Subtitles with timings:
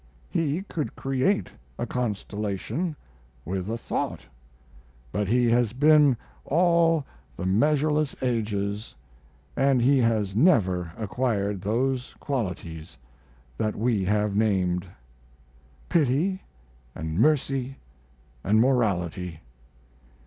[0.31, 2.95] He could create a constellation
[3.45, 4.21] with a thought;
[5.11, 7.05] but He has been all
[7.37, 8.95] the measureless ages,
[9.55, 12.97] and He has never acquired those qualities
[13.59, 14.87] that we have named
[15.87, 16.41] pity
[16.95, 17.77] and mercy
[18.43, 19.39] and morality.